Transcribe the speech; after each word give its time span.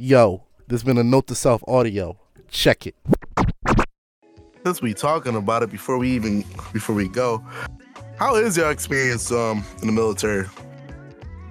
Yo, 0.00 0.44
there's 0.68 0.84
been 0.84 0.96
a 0.96 1.02
note 1.02 1.26
to 1.26 1.34
self 1.34 1.60
audio. 1.66 2.16
Check 2.48 2.86
it. 2.86 2.94
Since 4.64 4.80
we 4.80 4.94
talking 4.94 5.34
about 5.34 5.64
it 5.64 5.70
before 5.70 5.98
we 5.98 6.08
even 6.12 6.42
before 6.72 6.94
we 6.94 7.08
go, 7.08 7.44
how 8.16 8.36
is 8.36 8.56
your 8.56 8.70
experience 8.70 9.32
um 9.32 9.64
in 9.80 9.88
the 9.88 9.92
military? 9.92 10.46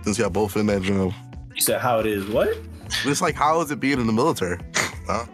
Since 0.03 0.17
y'all 0.17 0.29
both 0.29 0.55
in 0.55 0.67
that 0.67 0.81
job, 0.81 1.11
You 1.55 1.61
said 1.61 1.81
how 1.81 1.99
it 1.99 2.05
is. 2.05 2.25
What? 2.27 2.57
it's 3.03 3.19
like 3.21 3.35
how 3.35 3.59
is 3.59 3.69
it 3.69 3.81
being 3.81 3.99
in 3.99 4.07
the 4.07 4.13
military? 4.13 4.59
Huh? 5.07 5.25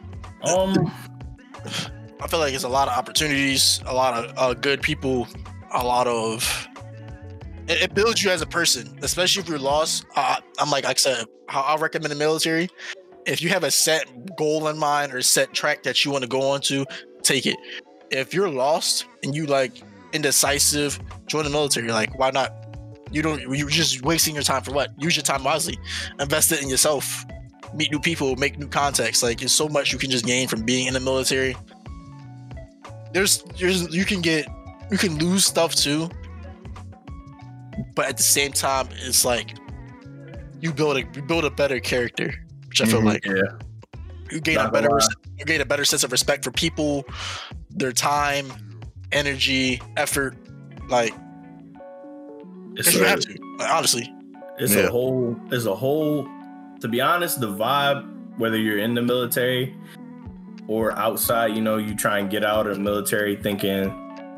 Um, 0.48 0.92
I 2.20 2.28
feel 2.28 2.40
like 2.40 2.56
it's 2.56 2.64
a 2.64 2.68
lot 2.70 2.88
of 2.88 2.98
opportunities, 2.98 3.80
a 3.86 3.94
lot 3.94 4.26
of 4.26 4.34
uh, 4.40 4.56
good 4.56 4.82
people, 4.82 5.28
a 5.72 5.86
lot 5.86 6.08
of. 6.08 6.68
It, 7.68 7.84
it 7.84 7.94
builds 7.94 8.24
you 8.24 8.32
as 8.32 8.42
a 8.42 8.48
person, 8.48 8.98
especially 9.04 9.44
if 9.44 9.48
you're 9.48 9.60
lost. 9.60 10.04
Uh, 10.16 10.38
I'm 10.58 10.72
like, 10.72 10.84
like 10.84 10.98
I 10.98 11.00
said, 11.00 11.26
how 11.48 11.62
I 11.62 11.76
recommend 11.78 12.12
the 12.12 12.16
military. 12.18 12.70
If 13.26 13.42
you 13.42 13.50
have 13.50 13.64
a 13.64 13.72
set 13.72 14.36
goal 14.36 14.68
in 14.68 14.78
mind 14.78 15.14
or 15.14 15.22
set 15.22 15.54
track 15.54 15.84
that 15.84 16.04
you 16.04 16.12
want 16.12 16.24
to 16.24 16.30
go 16.30 16.42
on 16.42 16.62
to, 16.62 16.86
take 17.22 17.46
it. 17.46 17.58
If 18.12 18.34
you're 18.34 18.50
lost 18.50 19.06
and 19.24 19.34
you 19.34 19.46
like 19.46 19.82
indecisive, 20.12 21.00
join 21.28 21.46
the 21.46 21.50
military. 21.50 21.90
Like, 21.92 22.18
why 22.20 22.32
not? 22.32 22.52
You 23.12 23.22
don't. 23.22 23.42
You're 23.42 23.70
just 23.70 24.04
wasting 24.04 24.36
your 24.36 24.44
time 24.44 24.64
for 24.64 24.72
what? 24.72 24.92
Use 24.98 25.16
your 25.16 25.24
time 25.24 25.44
wisely. 25.44 25.78
Invest 26.20 26.52
it 26.52 26.62
in 26.62 26.70
yourself. 26.70 27.26
Meet 27.74 27.92
new 27.92 28.00
people. 28.00 28.36
Make 28.36 28.60
new 28.60 28.68
contacts. 28.68 29.24
Like, 29.24 29.40
there's 29.40 29.54
so 29.54 29.70
much 29.70 29.94
you 29.94 30.00
can 30.00 30.12
just 30.12 30.26
gain 30.26 30.48
from 30.48 30.64
being 30.64 30.88
in 30.88 30.94
the 30.94 31.00
military 31.00 31.56
there's 33.14 33.44
there's 33.60 33.96
you 33.96 34.06
can 34.06 34.22
get 34.22 34.48
you 34.92 34.98
can 34.98 35.18
lose 35.20 35.46
stuff 35.46 35.76
too 35.76 36.10
but 37.96 38.08
at 38.08 38.18
the 38.18 38.24
same 38.24 38.52
time 38.52 38.88
it's 39.06 39.24
like 39.24 39.56
you 40.60 40.74
build 40.74 40.98
a 40.98 41.02
you 41.14 41.22
build 41.22 41.46
a 41.46 41.52
better 41.52 41.80
character 41.80 42.34
which 42.74 42.82
i 42.82 42.86
feel 42.92 43.02
Mhm. 43.02 43.06
like 43.06 43.26
yeah. 43.26 43.34
you 44.32 44.42
gain 44.42 44.56
Not 44.56 44.70
a 44.70 44.72
better 44.72 44.88
gonna 44.90 45.06
you 45.38 45.46
gain 45.46 45.62
a 45.62 45.66
better 45.66 45.86
sense 45.86 46.04
of 46.04 46.12
respect 46.12 46.44
for 46.44 46.50
people 46.52 47.06
their 47.70 47.92
time 47.92 48.52
energy 49.12 49.80
effort 49.96 50.36
like 50.90 51.14
It's 52.76 52.88
'cause 52.90 52.96
you 52.96 53.06
a- 53.06 53.08
have 53.08 53.20
to 53.22 53.30
like, 53.60 53.70
honestly 53.72 54.12
It's 54.60 54.76
Yeah. 54.76 54.82
a 54.84 54.90
whole. 54.92 55.36
It's 55.52 55.66
a 55.66 55.74
whole. 55.76 56.28
To 56.82 56.88
be 56.88 57.02
honest, 57.02 57.40
the 57.42 57.48
vibe, 57.48 58.06
whether 58.38 58.56
you're 58.56 58.78
in 58.78 58.94
the 58.94 59.02
military 59.02 59.74
or 60.68 60.92
outside, 60.98 61.56
you 61.56 61.62
know, 61.62 61.78
you 61.78 61.96
try 61.96 62.20
and 62.20 62.30
get 62.30 62.46
out 62.46 62.68
of 62.68 62.76
the 62.76 62.80
military 62.84 63.36
thinking, 63.36 63.92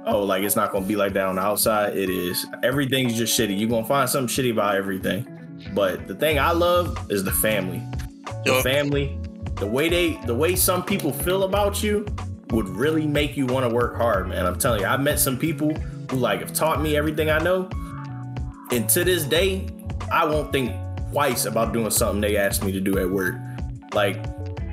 oh, 0.07 0.23
like 0.23 0.43
it's 0.43 0.55
not 0.55 0.71
gonna 0.71 0.85
be 0.85 0.95
like 0.95 1.11
that 1.13 1.25
on 1.25 1.35
the 1.35 1.41
outside. 1.41 1.97
It 1.97 2.09
is. 2.09 2.45
Everything's 2.63 3.17
just 3.17 3.37
shitty. 3.37 3.59
You're 3.59 3.69
gonna 3.69 3.85
find 3.85 4.09
something 4.09 4.33
shitty 4.33 4.51
about 4.53 4.75
everything. 4.75 5.27
But 5.73 6.07
the 6.07 6.15
thing 6.15 6.39
I 6.39 6.51
love 6.51 6.97
is 7.09 7.25
the 7.25 7.31
family. 7.33 7.81
The 8.45 8.61
family, 8.61 9.17
the 9.55 9.65
way 9.65 9.89
they, 9.89 10.19
the 10.25 10.35
way 10.35 10.55
some 10.55 10.83
people 10.83 11.11
feel 11.11 11.43
about 11.43 11.81
you, 11.83 12.05
would 12.51 12.69
really 12.69 13.07
make 13.07 13.35
you 13.35 13.45
want 13.47 13.67
to 13.67 13.73
work 13.73 13.97
hard, 13.97 14.27
man. 14.29 14.45
I'm 14.45 14.57
telling 14.57 14.81
you, 14.81 14.87
I've 14.87 15.01
met 15.01 15.19
some 15.19 15.37
people 15.37 15.73
who 15.73 16.17
like 16.17 16.39
have 16.41 16.53
taught 16.53 16.81
me 16.81 16.95
everything 16.95 17.29
I 17.29 17.39
know, 17.39 17.69
and 18.71 18.87
to 18.89 19.03
this 19.03 19.23
day, 19.23 19.67
I 20.11 20.25
won't 20.25 20.51
think 20.51 20.73
twice 21.11 21.45
about 21.45 21.73
doing 21.73 21.89
something 21.89 22.21
they 22.21 22.37
asked 22.37 22.63
me 22.63 22.71
to 22.71 22.79
do 22.79 22.99
at 22.99 23.09
work. 23.09 23.35
Like, 23.93 24.23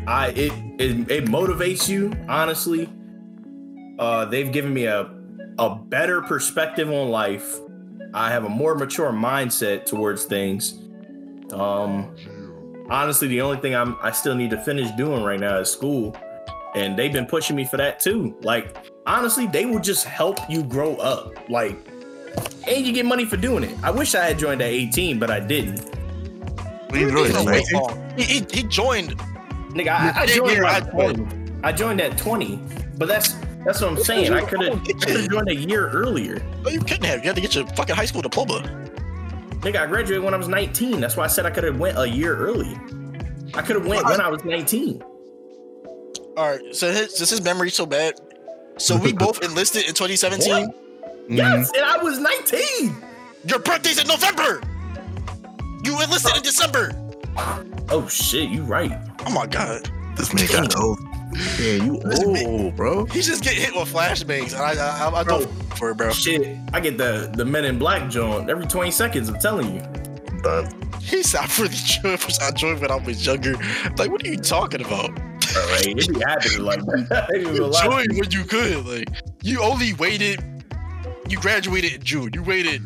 I 0.07 0.29
it 0.29 0.53
it, 0.79 1.11
it 1.11 1.25
motivates 1.27 1.89
you, 1.89 2.13
honestly. 2.29 2.89
Uh, 3.99 4.25
they've 4.27 4.53
given 4.53 4.75
me 4.75 4.85
a 4.85 5.11
a 5.59 5.75
better 5.75 6.23
perspective 6.23 6.91
on 6.91 7.09
life. 7.09 7.59
I 8.13 8.31
have 8.31 8.45
a 8.45 8.49
more 8.49 8.75
mature 8.75 9.13
mindset 9.13 9.87
towards 9.87 10.25
things. 10.25 10.75
Um, 11.53 12.15
honestly, 12.91 13.29
the 13.29 13.41
only 13.41 13.59
thing 13.59 13.75
I'm 13.75 13.97
I 14.01 14.11
still 14.11 14.35
need 14.35 14.51
to 14.51 14.63
finish 14.63 14.91
doing 14.93 15.23
right 15.23 15.41
now 15.41 15.59
is 15.59 15.71
school, 15.71 16.17
and 16.75 16.97
they've 16.97 17.13
been 17.13 17.27
pushing 17.27 17.57
me 17.57 17.65
for 17.65 17.77
that 17.77 18.01
too. 18.01 18.37
Like, 18.43 18.77
honestly, 19.07 19.47
they 19.47 19.67
will 19.67 19.81
just 19.81 20.05
help 20.05 20.39
you 20.49 20.63
grow 20.63 20.97
up. 20.97 21.49
Like, 21.49 21.79
and 22.67 22.87
you 22.87 22.93
get 22.93 23.07
money 23.07 23.25
for 23.25 23.37
doing 23.37 23.65
it. 23.65 23.77
I 23.83 23.91
wish 23.91 24.15
I 24.15 24.25
had 24.25 24.39
joined 24.39 24.63
at 24.63 24.69
18, 24.69 25.19
but 25.19 25.31
I 25.31 25.41
didn't. 25.41 25.81
What? 26.91 26.99
He's 26.99 27.13
been 27.13 27.33
man? 27.33 27.45
waiting 27.47 27.81
long. 27.81 28.13
He, 28.17 28.25
he, 28.25 28.47
he 28.51 28.63
joined 28.65 29.19
Nigga, 29.75 29.89
I, 29.89 30.23
I 30.23 30.27
joined 30.27 30.59
yeah, 30.59 30.77
at 30.77 30.91
20. 30.91 31.53
I 31.65 31.73
joined 31.73 32.01
at 32.01 32.19
20, 32.19 32.61
but 32.99 33.09
that's 33.09 33.33
that's 33.65 33.81
what 33.81 33.93
I'm 33.93 33.97
saying. 33.97 34.33
I 34.33 34.43
could 34.43 34.61
have 34.61 34.81
I 34.83 34.93
could 34.93 35.17
have 35.17 35.31
joined 35.31 35.49
a 35.49 35.55
year 35.55 35.89
earlier. 35.89 36.43
no 36.63 36.69
you 36.69 36.81
couldn't 36.81 37.05
have 37.05 37.21
you 37.21 37.29
had 37.29 37.37
to 37.37 37.41
get 37.41 37.55
your 37.55 37.67
fucking 37.69 37.95
high 37.95 38.05
school 38.05 38.21
diploma 38.21 38.82
Nigga, 39.63 39.77
I 39.77 39.87
graduated 39.87 40.23
when 40.25 40.35
I 40.35 40.37
was 40.37 40.49
19. 40.49 41.01
That's 41.01 41.17
why 41.17 41.25
I 41.25 41.29
said 41.29 41.47
I 41.47 41.51
could 41.51 41.65
have 41.65 41.79
went 41.79 41.97
a 41.99 42.09
year 42.09 42.37
early. 42.37 42.77
I 43.55 43.63
could 43.63 43.77
have 43.77 43.87
went 43.87 44.05
when 44.05 44.21
I 44.21 44.29
was 44.29 44.45
19. 44.45 45.03
all 46.37 46.49
right 46.51 46.75
so 46.75 46.91
his, 46.91 47.17
since 47.17 47.29
his 47.31 47.43
memory's 47.43 47.75
so 47.75 47.85
bad 47.85 48.15
so 48.79 48.97
we 48.97 49.13
both 49.13 49.43
enlisted 49.45 49.83
in 49.83 49.95
2017 49.95 50.73
Yes, 51.29 51.71
and 51.77 51.85
I 51.85 52.03
was 52.03 52.19
19. 52.19 52.97
Your 53.47 53.61
birthday's 53.61 54.01
in 54.01 54.09
November. 54.09 54.61
You 55.85 56.01
enlisted 56.03 56.37
in 56.37 56.43
December. 56.43 56.93
Oh 57.91 58.09
shit, 58.11 58.51
you 58.51 58.63
right. 58.65 58.93
Oh 59.25 59.31
my 59.33 59.47
god. 59.47 59.89
This 60.17 60.35
man 60.35 60.47
got 60.49 60.77
old. 60.77 60.99
Yeah, 61.59 61.85
you 61.85 62.01
old, 62.47 62.77
bro. 62.77 63.07
He 63.07 63.23
just 63.23 63.43
get 63.43 63.55
hit 63.55 63.75
with 63.75 63.93
flashbangs, 63.93 64.55
I 64.55 64.73
I, 64.73 65.09
I, 65.09 65.21
I 65.21 65.23
Bro. 65.25 65.41
don't 65.41 65.53
for 65.77 65.91
it, 65.91 65.97
bro. 65.97 66.11
Shit, 66.13 66.59
I 66.73 66.81
get 66.81 66.99
the 66.99 67.31
the 67.35 67.45
Men 67.45 67.65
in 67.65 67.79
Black 67.79 68.11
joint 68.11 68.51
every 68.51 68.67
20 68.67 68.91
seconds. 68.91 69.29
I'm 69.29 69.39
telling 69.39 69.75
you. 69.77 69.81
I'm 69.83 70.41
done. 70.43 70.91
He 71.01 71.23
said 71.23 71.41
I 71.43 71.49
really 71.63 71.75
joined. 71.75 72.39
I 72.43 72.51
joined 72.53 72.81
when 72.81 72.91
I 72.91 72.97
was 72.97 73.25
younger. 73.27 73.55
Like, 73.97 74.11
what 74.11 74.25
are 74.25 74.29
you 74.29 74.37
talking 74.37 74.81
about? 74.85 75.11
All 75.11 75.67
right, 75.73 75.87
it 75.87 76.09
be 76.09 76.21
happening 76.21 76.61
like 76.65 76.81
that. 77.09 77.29
It 77.35 77.45
be 77.45 77.51
a 77.51 77.55
You 77.55 77.67
lot. 77.67 77.85
joined 77.85 78.13
when 78.19 78.31
you 78.31 78.45
could. 78.45 78.87
Like, 78.87 79.09
you 79.43 79.63
only 79.63 79.95
waited. 79.95 80.43
You 81.29 81.39
graduated 81.39 81.95
in 81.95 82.03
June. 82.03 82.31
You 82.35 82.43
waited 82.43 82.83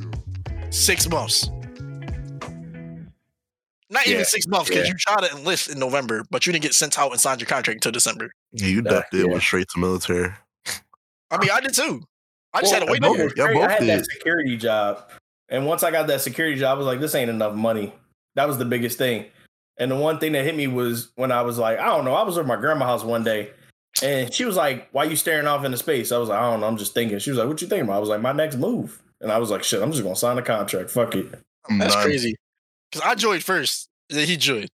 six 0.70 1.08
months. 1.08 1.50
Not 3.90 4.06
Yeah, 4.06 4.14
even 4.14 4.24
six 4.24 4.46
months 4.48 4.68
because 4.68 4.84
yeah. 4.86 4.92
you 4.92 4.98
tried 4.98 5.28
to 5.28 5.36
enlist 5.36 5.68
in 5.70 5.78
November, 5.78 6.24
but 6.30 6.44
you 6.46 6.52
didn't 6.52 6.62
get 6.64 6.74
sent 6.74 6.98
out 6.98 7.12
and 7.12 7.20
signed 7.20 7.40
your 7.40 7.46
contract 7.48 7.76
until 7.76 7.92
December. 7.92 8.32
Yeah, 8.52 8.66
you 8.68 8.82
Nah, 8.82 8.90
definitely 8.90 9.20
yeah. 9.20 9.26
went 9.32 9.42
straight 9.42 9.68
to 9.74 9.80
military. 9.80 10.32
I 11.30 11.38
mean, 11.38 11.50
I 11.50 11.60
did 11.60 11.74
too. 11.74 12.02
I 12.52 12.60
just 12.62 12.72
Well, 12.72 12.80
had 12.80 12.86
to 12.86 12.92
wait 12.92 13.02
both- 13.02 13.16
a 13.16 13.18
year. 13.18 13.32
Y'all 13.36 13.46
I 13.48 13.52
both 13.54 13.70
had 13.70 13.82
that 13.88 14.04
security 14.06 14.56
job, 14.56 15.08
and 15.48 15.66
once 15.66 15.82
I 15.82 15.90
got 15.90 16.06
that 16.08 16.20
security 16.20 16.58
job, 16.58 16.76
I 16.76 16.78
was 16.78 16.86
like, 16.86 17.00
"This 17.00 17.14
ain't 17.14 17.30
enough 17.30 17.54
money." 17.54 17.92
That 18.34 18.48
was 18.48 18.58
the 18.58 18.64
biggest 18.64 18.98
thing. 18.98 19.26
And 19.78 19.90
the 19.90 19.96
one 19.96 20.18
thing 20.18 20.32
that 20.32 20.44
hit 20.44 20.56
me 20.56 20.66
was 20.68 21.10
when 21.16 21.30
I 21.30 21.42
was 21.42 21.58
like, 21.58 21.78
I 21.78 21.84
don't 21.86 22.04
know, 22.04 22.14
I 22.14 22.22
was 22.22 22.38
at 22.38 22.46
my 22.46 22.56
grandma's 22.56 22.86
house 22.86 23.04
one 23.04 23.24
day, 23.24 23.50
and 24.02 24.32
she 24.32 24.44
was 24.44 24.56
like, 24.56 24.88
"Why 24.92 25.04
you 25.04 25.16
staring 25.16 25.46
off 25.46 25.64
into 25.64 25.76
space?" 25.76 26.12
I 26.12 26.18
was 26.18 26.28
like, 26.28 26.38
"I 26.38 26.50
don't 26.50 26.60
know, 26.60 26.66
I'm 26.66 26.76
just 26.78 26.94
thinking." 26.94 27.18
She 27.18 27.30
was 27.30 27.38
like, 27.38 27.48
"What 27.48 27.60
you 27.60 27.68
thinking 27.68 27.84
about?" 27.86 27.96
I 27.96 28.00
was 28.00 28.08
like, 28.08 28.20
"My 28.22 28.32
next 28.32 28.56
move," 28.56 29.00
and 29.20 29.30
I 29.30 29.38
was 29.38 29.50
like, 29.50 29.62
"Shit, 29.62 29.82
I'm 29.82 29.92
just 29.92 30.02
gonna 30.02 30.16
sign 30.16 30.38
a 30.38 30.42
contract. 30.42 30.90
Fuck 30.90 31.14
it." 31.14 31.30
That's 31.78 31.94
done. 31.94 32.04
crazy. 32.04 32.36
Because 32.90 33.06
I 33.06 33.14
joined 33.14 33.44
first, 33.44 33.88
then 34.10 34.26
he 34.26 34.36
joined. 34.36 34.70